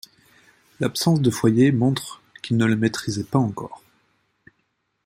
L'absence 0.79 1.21
de 1.21 1.29
foyer 1.29 1.71
montre 1.71 2.23
qu'ils 2.41 2.57
ne 2.57 2.65
le 2.65 2.75
maitrisaient 2.75 3.23
pas 3.23 3.37
encore. 3.37 3.83